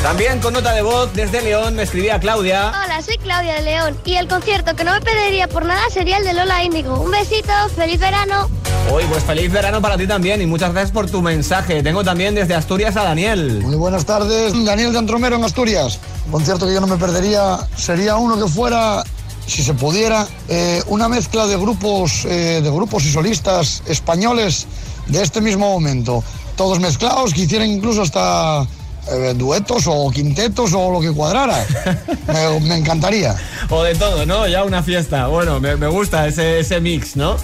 También 0.02 0.40
con 0.40 0.54
nota 0.54 0.72
de 0.72 0.82
voz 0.82 1.12
desde 1.14 1.42
León 1.42 1.76
me 1.76 1.84
escribía 1.84 2.18
Claudia. 2.18 2.72
Hola, 2.84 3.00
soy 3.02 3.18
Claudia 3.18 3.54
de 3.54 3.62
León 3.62 3.96
y 4.04 4.14
el 4.14 4.26
concierto 4.26 4.74
que 4.74 4.82
no 4.82 4.92
me 4.92 5.00
perdería 5.00 5.46
por 5.46 5.64
nada 5.64 5.82
sería 5.90 6.16
el 6.16 6.24
de 6.24 6.32
Lola 6.32 6.64
Índigo. 6.64 7.00
Un 7.00 7.12
besito, 7.12 7.52
feliz 7.76 8.00
verano. 8.00 8.50
Hoy, 8.90 9.04
pues 9.08 9.22
feliz 9.22 9.50
verano 9.52 9.80
para 9.80 9.96
ti 9.96 10.06
también 10.08 10.42
y 10.42 10.46
muchas 10.46 10.72
gracias 10.72 10.90
por 10.90 11.08
tu 11.08 11.22
mensaje. 11.22 11.82
Tengo 11.82 12.02
también 12.02 12.34
desde 12.34 12.54
Asturias 12.54 12.96
a 12.96 13.04
Daniel. 13.04 13.60
Muy 13.62 13.76
buenas 13.76 14.04
tardes, 14.04 14.52
Daniel 14.64 14.92
de 14.92 14.98
Antromero 14.98 15.36
en 15.36 15.44
Asturias. 15.44 16.00
Un 16.26 16.32
concierto 16.32 16.66
que 16.66 16.74
yo 16.74 16.80
no 16.80 16.88
me 16.88 16.96
perdería 16.96 17.58
sería 17.76 18.16
uno 18.16 18.36
que 18.36 18.50
fuera, 18.50 19.04
si 19.46 19.62
se 19.62 19.74
pudiera, 19.74 20.26
eh, 20.48 20.82
una 20.86 21.08
mezcla 21.08 21.46
de 21.46 21.56
grupos, 21.56 22.24
eh, 22.24 22.60
de 22.62 22.70
grupos 22.70 23.04
y 23.04 23.12
solistas 23.12 23.82
españoles 23.86 24.66
de 25.06 25.22
este 25.22 25.40
mismo 25.40 25.68
momento. 25.68 26.22
Todos 26.56 26.80
mezclados, 26.80 27.34
que 27.34 27.42
hicieran 27.42 27.68
incluso 27.68 28.02
hasta 28.02 28.66
eh, 29.10 29.34
duetos 29.34 29.84
o 29.86 30.10
quintetos 30.10 30.72
o 30.74 30.90
lo 30.90 31.00
que 31.00 31.10
cuadrara. 31.10 31.64
me, 32.26 32.60
me 32.60 32.76
encantaría. 32.76 33.34
O 33.68 33.82
de 33.82 33.94
todo, 33.94 34.26
¿no? 34.26 34.46
Ya 34.46 34.64
una 34.64 34.82
fiesta. 34.82 35.26
Bueno, 35.26 35.60
me, 35.60 35.76
me 35.76 35.88
gusta 35.88 36.26
ese, 36.26 36.60
ese 36.60 36.80
mix, 36.80 37.16
¿no? 37.16 37.36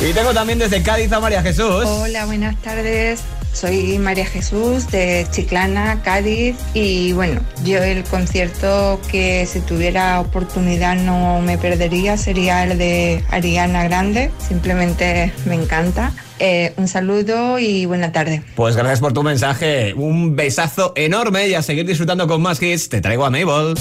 Y 0.00 0.12
tengo 0.12 0.32
también 0.32 0.58
desde 0.58 0.82
Cádiz 0.82 1.12
a 1.12 1.20
María 1.20 1.42
Jesús. 1.42 1.84
Hola, 1.84 2.26
buenas 2.26 2.56
tardes. 2.62 3.20
Soy 3.52 3.98
María 3.98 4.26
Jesús 4.26 4.90
de 4.90 5.26
Chiclana, 5.30 6.02
Cádiz 6.02 6.56
y 6.72 7.12
bueno, 7.12 7.40
yo 7.64 7.82
el 7.82 8.04
concierto 8.04 9.00
que 9.10 9.46
si 9.46 9.60
tuviera 9.60 10.20
oportunidad 10.20 10.96
no 10.96 11.40
me 11.40 11.58
perdería 11.58 12.16
sería 12.16 12.64
el 12.64 12.78
de 12.78 13.24
Ariana 13.30 13.84
Grande, 13.84 14.30
simplemente 14.38 15.32
me 15.46 15.56
encanta. 15.56 16.12
Eh, 16.38 16.72
un 16.76 16.88
saludo 16.88 17.58
y 17.58 17.84
buena 17.84 18.12
tarde. 18.12 18.42
Pues 18.56 18.74
gracias 18.74 19.00
por 19.00 19.12
tu 19.12 19.22
mensaje. 19.22 19.92
Un 19.94 20.36
besazo 20.36 20.92
enorme 20.96 21.48
y 21.48 21.54
a 21.54 21.62
seguir 21.62 21.86
disfrutando 21.86 22.26
con 22.26 22.40
más 22.40 22.62
hits. 22.62 22.88
Te 22.88 23.02
traigo 23.02 23.26
a 23.26 23.30
Mabel. 23.30 23.74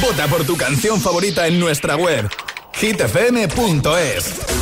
Vota 0.00 0.26
por 0.28 0.44
tu 0.44 0.56
canción 0.56 0.98
favorita 1.00 1.46
en 1.46 1.60
nuestra 1.60 1.96
web 1.96 2.28
hitfm.es. 2.74 4.61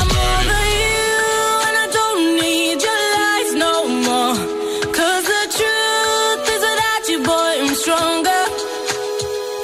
I'm 0.00 0.08
over 0.10 0.64
you, 0.82 1.08
and 1.66 1.76
I 1.76 1.86
don't 1.98 2.22
need 2.40 2.78
your 2.86 3.00
lies 3.16 3.52
no 3.64 3.72
the 5.32 5.42
truth 5.58 6.42
is 6.54 6.62
without 6.68 7.04
you, 7.10 7.18
boy, 7.22 7.52
I'm 7.62 7.74
stronger. 7.74 8.42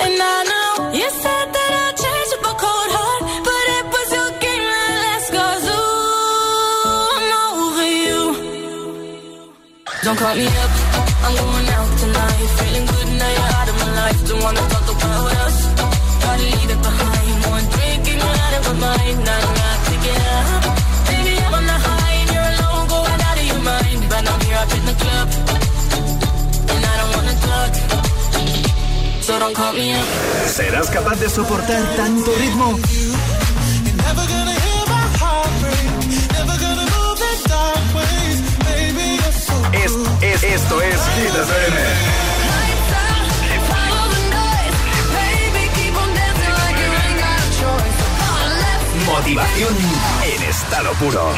And 0.05 0.14
I 0.35 0.39
know 0.51 0.70
you 1.01 1.09
said 1.22 1.47
that 1.57 1.72
up 2.37 2.45
a 2.51 2.55
cold 2.62 2.91
heart, 2.97 3.22
but 3.49 3.64
it 3.79 3.87
was 3.95 4.09
your 4.18 4.31
game 4.45 4.64
that 4.64 5.01
ooh, 5.79 7.16
I'm 7.16 7.29
over 7.43 7.89
you. 8.05 8.22
Don't 10.05 10.18
call 10.18 10.35
me 10.37 10.47
up, 10.47 10.72
I'm 11.24 11.35
going 11.41 11.68
out 11.77 11.91
tonight. 11.99 12.49
Feeling 12.59 12.87
good 12.87 13.09
now 13.18 13.31
you're 13.37 13.53
out 13.59 13.68
of 13.68 13.76
life. 14.07 14.21
Don't 14.29 14.43
wanna 14.47 14.63
talk 14.73 14.89
about 14.97 15.33
us. 15.45 15.57
Gotta 16.23 16.47
leave 16.55 16.71
it 16.75 16.81
behind. 16.89 17.35
One 17.55 17.67
drink 17.75 18.03
and 18.11 18.19
you're 18.23 18.39
out 18.45 18.55
of 18.59 18.63
my 18.69 18.75
mind. 18.87 19.19
Not 19.29 19.45
not 19.61 19.79
to 19.89 19.95
get 20.07 20.21
up. 20.37 20.63
Baby, 21.09 21.33
I'm 21.45 21.55
on 21.59 21.65
the 21.73 21.79
high 21.87 22.15
and 22.21 22.29
you're 22.35 22.51
alone, 22.55 22.85
going 22.95 23.21
out 23.29 23.39
of 23.43 23.47
your 23.53 23.63
mind. 23.73 24.01
But 24.13 24.23
I'm 24.31 24.41
here 24.47 24.61
up 24.65 24.73
in 24.79 24.85
the 24.91 24.97
club, 25.03 25.27
and 26.73 26.83
I 26.91 26.95
don't 27.01 27.13
wanna 27.17 27.37
talk. 27.49 27.73
So 29.27 29.33
don't 29.43 29.57
call 29.61 29.73
me 29.81 29.87
up. 30.01 30.07
¿Serás 30.57 30.89
capaz 30.97 31.19
de 31.23 31.29
soportar 31.29 31.83
tanto 32.01 32.31
ritmo? 32.43 32.69
Never 34.05 34.25
gonna 34.33 34.57
hear 34.65 34.85
my 34.97 35.07
heart 35.21 35.53
break. 35.63 35.89
Never 36.37 36.57
gonna 36.65 36.87
move 36.95 37.21
in 37.31 37.39
dark 37.53 37.87
ways. 37.99 38.39
Baby, 38.69 39.07
you're 39.21 39.39
so 39.47 39.57
Es, 39.85 39.93
es, 40.31 40.41
esto 40.57 40.75
es 40.91 41.01
Hit 41.17 42.36
Motivación 49.17 49.75
en 50.25 50.43
estado 50.43 50.93
puro. 51.01 51.33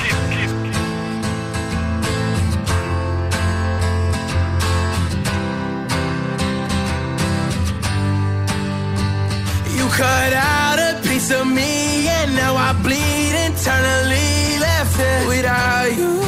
You 9.77 9.87
cut 9.91 10.33
out 10.35 10.81
a 10.81 11.01
piece 11.05 11.31
of 11.31 11.47
me, 11.47 12.09
and 12.09 12.35
now 12.35 12.57
I 12.57 12.73
bleed 12.83 13.35
internally. 13.47 14.59
Left 14.59 14.99
it 14.99 15.29
without 15.29 15.97
you, 15.97 16.28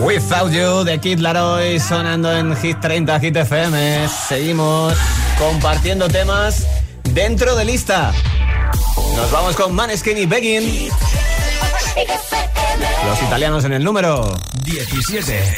Without 0.00 0.50
You 0.50 0.82
de 0.82 0.98
Kid 0.98 1.18
Laroi 1.18 1.78
sonando 1.78 2.32
en 2.32 2.56
Hit 2.56 2.80
30 2.80 3.20
Hit 3.20 3.36
FM. 3.36 4.08
Seguimos 4.08 4.94
compartiendo 5.38 6.08
temas 6.08 6.66
dentro 7.12 7.54
de 7.54 7.66
lista. 7.66 8.14
Nos 9.14 9.30
vamos 9.30 9.54
con 9.54 9.74
Maneskin 9.74 10.16
y 10.16 10.24
Begging. 10.24 10.88
Los 13.06 13.22
italianos 13.22 13.64
en 13.66 13.74
el 13.74 13.84
número 13.84 14.34
17. 14.64 15.56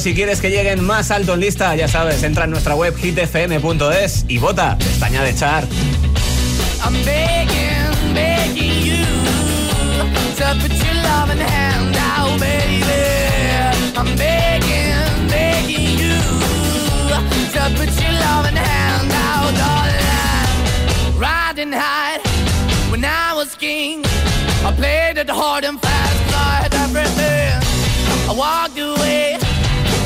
Si 0.00 0.12
quieres 0.12 0.40
que 0.40 0.50
lleguen 0.50 0.84
más 0.84 1.10
alto 1.12 1.34
en 1.34 1.40
lista, 1.40 1.74
ya 1.76 1.86
sabes, 1.86 2.22
entra 2.24 2.44
en 2.44 2.50
nuestra 2.50 2.74
web 2.74 2.96
hitfm.es 2.96 4.24
y 4.28 4.38
vota, 4.38 4.76
pestaña 4.76 5.22
de 5.22 5.34
chart. 5.34 5.70
I'm 6.84 6.94
begging, 7.04 8.12
begging 8.12 8.82
you 8.82 9.04
to 10.36 10.44
put 10.60 10.72
your 10.72 10.94
loving 10.94 11.38
hand 11.38 11.96
out, 11.96 12.38
baby. 12.40 12.84
I'm 13.96 14.16
begging, 14.16 15.28
begging 15.28 15.96
you 15.96 16.18
to 17.52 17.70
put 17.76 17.88
your 18.02 18.12
loving 18.12 18.56
hand 18.56 19.12
out, 19.12 19.54
darling. 19.54 21.18
Riding 21.18 21.72
high 21.72 22.18
when 22.90 23.04
I 23.04 23.32
was 23.34 23.54
king. 23.54 24.04
I 24.66 24.72
played 24.76 25.18
it 25.18 25.30
hard 25.30 25.64
and 25.64 25.80
fast, 25.80 26.32
had 26.34 26.74
everything. 26.74 27.62
I 28.28 28.32
walked 28.36 28.78
away, 28.78 29.38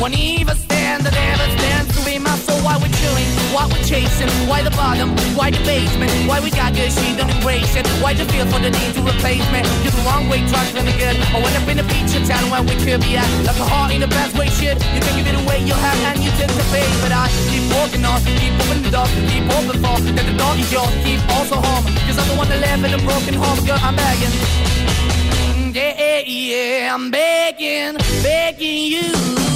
Won't 0.00 0.12
even 0.18 0.56
stand, 0.56 1.08
that 1.08 1.16
never 1.16 1.48
stands 1.56 1.88
to 1.96 2.04
be 2.04 2.18
my 2.20 2.36
soul. 2.44 2.60
Why 2.60 2.76
we're 2.76 2.92
chewing, 3.00 3.28
why 3.56 3.64
we're 3.64 3.80
chasing, 3.80 4.28
why 4.44 4.60
the 4.60 4.70
bottom, 4.76 5.16
why 5.32 5.48
the 5.50 5.60
basement, 5.64 6.12
why 6.28 6.38
we 6.40 6.50
got 6.52 6.76
good, 6.76 6.92
she 6.92 7.16
don't 7.16 7.32
embrace 7.32 7.72
it. 7.76 7.88
Why 8.04 8.12
the 8.12 8.28
feel 8.28 8.44
for 8.52 8.60
the 8.60 8.68
need 8.68 8.92
to 8.92 9.00
replace 9.00 9.46
me? 9.48 9.64
You're 9.80 9.96
the 9.96 10.04
wrong 10.04 10.28
way, 10.28 10.44
trying 10.52 10.68
to 10.76 10.84
good. 11.00 11.16
I 11.32 11.40
went 11.40 11.56
up 11.56 11.64
in 11.72 11.80
a 11.80 11.86
feature 11.88 12.20
town 12.28 12.44
where 12.52 12.60
we 12.60 12.76
could 12.76 13.00
be 13.00 13.16
at. 13.16 13.24
Like 13.48 13.56
a 13.56 13.64
heart 13.64 13.96
in 13.96 14.04
the 14.04 14.12
best 14.12 14.36
way, 14.36 14.52
shit. 14.52 14.76
You 14.92 15.00
can 15.00 15.16
give 15.16 15.28
it 15.32 15.36
away, 15.40 15.64
you 15.64 15.72
have, 15.72 15.98
and 16.12 16.20
you 16.20 16.30
take 16.36 16.52
the 16.52 16.66
pay. 16.68 16.84
But 17.00 17.16
I 17.16 17.32
keep 17.48 17.64
walking 17.72 18.04
on, 18.04 18.20
keep 18.36 18.52
moving 18.52 18.84
the 18.84 18.92
door, 18.92 19.08
keep 19.32 19.48
open 19.48 19.80
for 19.80 19.96
that 20.12 20.26
the 20.28 20.36
door 20.36 20.52
is 20.60 20.68
yours, 20.68 20.92
keep 21.00 21.24
also 21.32 21.56
home. 21.56 21.88
Cause 22.04 22.20
I'm 22.20 22.28
the 22.28 22.36
one 22.36 22.48
that 22.52 22.60
live 22.60 22.84
in 22.84 22.92
a 22.92 23.00
broken 23.00 23.32
home, 23.32 23.64
girl, 23.64 23.80
I'm 23.80 23.96
begging. 23.96 24.34
yeah, 25.72 25.96
Yeah, 25.96 26.20
yeah, 26.20 26.94
I'm 26.94 27.10
begging, 27.10 27.96
begging 28.20 28.92
you 28.92 29.55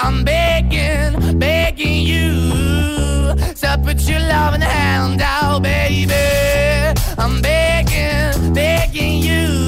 I'm 0.00 0.24
begging, 0.24 1.38
begging 1.38 2.02
you 2.02 3.34
to 3.34 3.80
put 3.84 4.00
your 4.08 4.20
loving 4.20 4.60
hand 4.60 5.20
out, 5.20 5.62
baby. 5.62 6.14
I'm 7.18 7.40
begging, 7.42 8.54
begging 8.54 9.22
you 9.22 9.66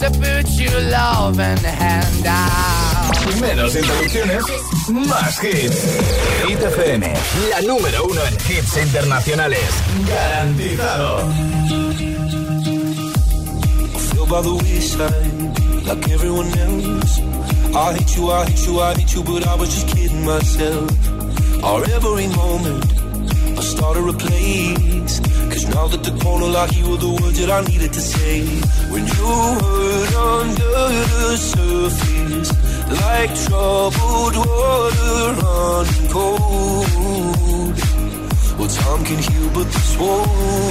to 0.00 0.10
put 0.18 0.48
your 0.50 0.80
loving 0.90 1.64
hand 1.64 2.26
out. 2.26 3.40
Menos 3.40 3.74
interrupciones, 3.74 4.44
más 4.88 5.38
hits. 5.42 5.84
Hit 6.46 6.62
FM, 6.62 7.12
la 7.50 7.60
número 7.62 8.04
uno 8.04 8.20
en 8.26 8.34
hits 8.34 8.76
internacionales. 8.76 9.68
Garantizado. 10.08 11.28
feel 14.20 14.26
by 14.26 14.42
the 14.42 14.54
wayside 14.54 15.69
like 15.94 16.08
everyone 16.10 16.46
else. 16.46 17.18
I 17.74 17.94
hate 17.94 18.16
you, 18.16 18.30
I 18.30 18.44
hate 18.48 18.66
you, 18.66 18.80
I 18.80 18.94
hate 18.94 19.14
you, 19.14 19.22
but 19.24 19.46
I 19.46 19.54
was 19.56 19.68
just 19.74 19.88
kidding 19.88 20.24
myself. 20.24 20.90
Our 21.64 21.82
every 21.96 22.28
moment, 22.28 22.84
I 23.58 23.62
started 23.74 24.06
a 24.08 24.12
place. 24.12 25.20
Cause 25.50 25.66
now 25.74 25.88
that 25.88 26.02
the 26.04 26.14
corner 26.22 26.46
like 26.46 26.72
you 26.76 26.90
were 26.90 26.96
the 26.96 27.12
words 27.20 27.38
that 27.40 27.50
I 27.50 27.60
needed 27.70 27.92
to 27.92 28.00
say. 28.00 28.36
When 28.92 29.04
you 29.14 29.30
hurt 29.62 30.14
under 30.38 30.76
the 31.24 31.36
surface, 31.52 32.50
like 33.02 33.32
troubled 33.46 34.36
water 34.46 35.18
running 35.42 36.08
cold. 36.14 37.76
Well, 38.58 38.70
time 38.80 39.02
can 39.08 39.18
heal, 39.26 39.48
but 39.54 39.66
this 39.74 39.98
won't. 39.98 40.70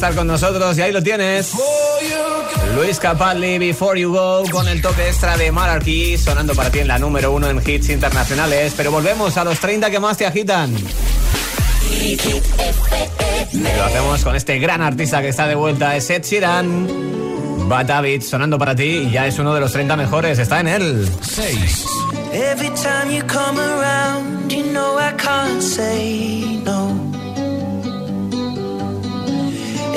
estar 0.00 0.14
con 0.14 0.28
nosotros 0.28 0.78
y 0.78 0.80
ahí 0.80 0.92
lo 0.92 1.02
tienes. 1.02 1.52
Luis 2.74 2.98
Capaldi, 2.98 3.58
Before 3.58 4.00
You 4.00 4.10
Go, 4.10 4.44
con 4.50 4.66
el 4.66 4.80
toque 4.80 5.06
extra 5.08 5.36
de 5.36 5.52
Mararchy, 5.52 6.16
sonando 6.16 6.54
para 6.54 6.70
ti 6.70 6.78
en 6.78 6.88
la 6.88 6.98
número 6.98 7.30
uno 7.32 7.50
en 7.50 7.58
hits 7.58 7.90
internacionales. 7.90 8.72
Pero 8.74 8.90
volvemos 8.90 9.36
a 9.36 9.44
los 9.44 9.60
30 9.60 9.90
que 9.90 10.00
más 10.00 10.16
te 10.16 10.24
agitan. 10.24 10.74
Y 11.90 12.16
lo 12.16 13.84
hacemos 13.84 14.24
con 14.24 14.36
este 14.36 14.58
gran 14.58 14.80
artista 14.80 15.20
que 15.20 15.28
está 15.28 15.46
de 15.46 15.54
vuelta, 15.54 15.94
es 15.94 16.08
Ed 16.08 16.22
Sheeran. 16.24 17.68
Batavit 17.68 18.22
sonando 18.22 18.58
para 18.58 18.74
ti 18.74 19.06
y 19.06 19.10
ya 19.10 19.26
es 19.26 19.38
uno 19.38 19.52
de 19.52 19.60
los 19.60 19.70
30 19.70 19.96
mejores, 19.96 20.38
está 20.38 20.60
en 20.60 20.68
él. 20.68 21.08
6. 21.20 21.86
Every 22.32 22.70
time 22.70 23.14
you 23.14 23.22
come 23.26 23.60
around, 23.60 24.50
you 24.50 24.62
know 24.72 24.98
I 24.98 25.12
can't 25.18 25.60
say 25.60 26.59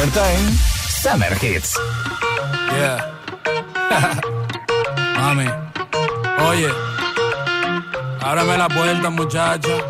Summertime, 0.00 0.50
Summer 0.88 1.34
Hits. 1.34 1.76
Yeah. 2.72 3.04
Mami. 5.20 5.46
Oye. 6.48 6.70
Ábrame 8.22 8.56
la 8.56 8.68
puerta, 8.68 9.10
muchacha. 9.10 9.89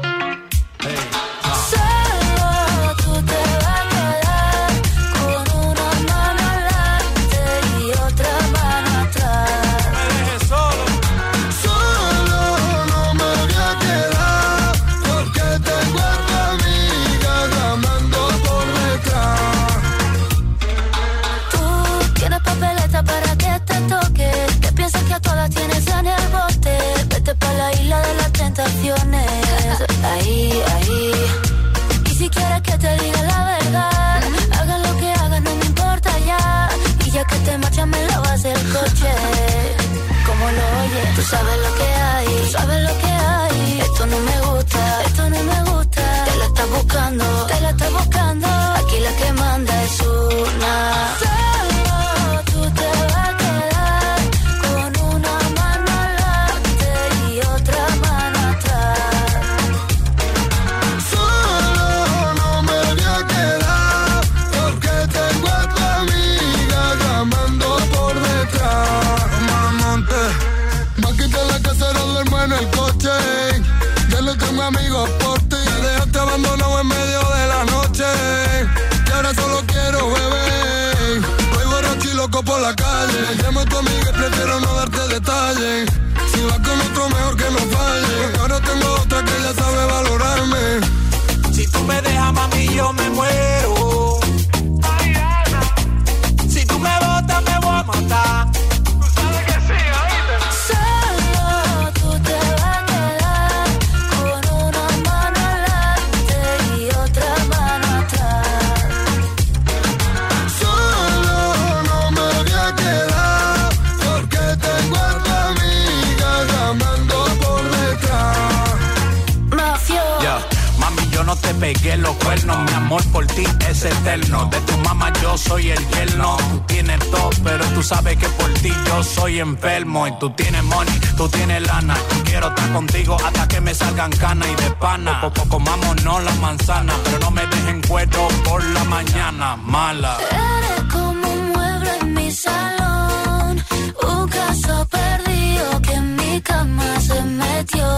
y 134.50 134.54
de 134.62 134.70
pana. 134.72 135.20
Poco, 135.20 135.34
poco 135.34 135.48
comámonos 135.56 136.24
las 136.24 136.38
manzanas, 136.38 136.96
pero 137.04 137.18
no 137.18 137.30
me 137.30 137.46
dejen 137.46 137.80
cuero 137.82 138.28
por 138.44 138.62
la 138.64 138.84
mañana, 138.84 139.56
mala. 139.56 140.16
Eres 140.20 140.92
como 140.92 141.28
un 141.28 141.52
mueble 141.52 141.90
en 142.00 142.14
mi 142.14 142.30
salón, 142.32 143.64
un 144.08 144.28
caso 144.28 144.86
perdido 144.88 145.82
que 145.82 145.92
en 145.92 146.16
mi 146.16 146.40
cama 146.40 147.00
se 147.00 147.22
metió. 147.22 147.88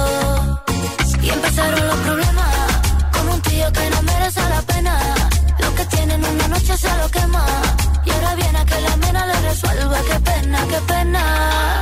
Y 1.22 1.30
empezaron 1.30 1.86
los 1.86 1.96
problemas, 1.98 2.54
con 3.12 3.28
un 3.28 3.40
tío 3.42 3.72
que 3.72 3.90
no 3.90 4.02
merece 4.02 4.40
la 4.48 4.62
pena. 4.62 4.94
Lo 5.60 5.74
que 5.74 5.84
tienen 5.86 6.24
una 6.24 6.48
noche 6.48 6.76
se 6.76 6.96
lo 6.98 7.08
quema, 7.10 7.46
y 8.04 8.10
ahora 8.10 8.34
viene 8.34 8.58
a 8.58 8.64
que 8.64 8.80
la 8.80 8.96
mena 8.96 9.26
le 9.26 9.40
resuelva. 9.48 9.98
Qué 10.08 10.20
pena, 10.20 10.58
qué 10.68 10.80
pena. 10.92 11.81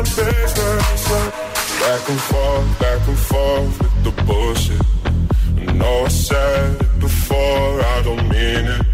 Back 0.00 0.08
and 2.08 2.20
forth, 2.20 2.80
back 2.80 3.06
and 3.06 3.18
forth 3.18 3.82
with 3.82 4.04
the 4.04 4.22
bullshit. 4.24 4.80
I 5.68 5.72
know 5.74 6.04
I 6.04 6.08
said 6.08 6.80
it 6.80 7.00
before, 7.00 7.82
I 7.82 8.02
don't 8.02 8.26
mean 8.30 8.64
it. 8.76 8.86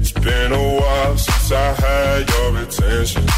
It's 0.00 0.12
been 0.12 0.52
a 0.52 0.80
while 0.80 1.18
since 1.18 1.52
I 1.52 1.74
had 1.74 2.30
your 2.30 2.62
attention. 2.62 3.37